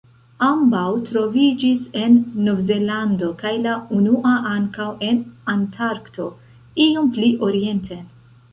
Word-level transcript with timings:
Ambaŭ 0.45 0.85
troviĝis 1.09 1.83
en 2.05 2.15
Novzelando, 2.47 3.29
kaj 3.43 3.53
la 3.67 3.75
unua 3.99 4.33
ankaŭ 4.55 4.89
en 5.11 5.23
Antarkto 5.57 6.29
iom 6.89 7.13
pli 7.19 7.33
orienten. 7.51 8.05